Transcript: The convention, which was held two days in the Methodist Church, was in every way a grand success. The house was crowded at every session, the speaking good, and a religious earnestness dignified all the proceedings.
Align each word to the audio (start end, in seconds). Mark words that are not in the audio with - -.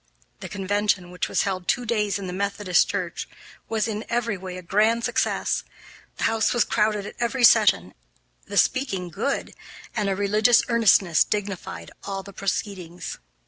The 0.39 0.49
convention, 0.49 1.11
which 1.11 1.29
was 1.29 1.43
held 1.43 1.67
two 1.67 1.85
days 1.85 2.17
in 2.17 2.25
the 2.25 2.33
Methodist 2.33 2.89
Church, 2.89 3.29
was 3.69 3.87
in 3.87 4.03
every 4.09 4.35
way 4.35 4.57
a 4.57 4.63
grand 4.63 5.03
success. 5.03 5.63
The 6.17 6.23
house 6.23 6.55
was 6.55 6.63
crowded 6.63 7.05
at 7.05 7.13
every 7.19 7.43
session, 7.43 7.93
the 8.47 8.57
speaking 8.57 9.09
good, 9.09 9.53
and 9.95 10.09
a 10.09 10.15
religious 10.15 10.63
earnestness 10.69 11.23
dignified 11.23 11.91
all 12.01 12.23
the 12.23 12.33
proceedings. 12.33 13.19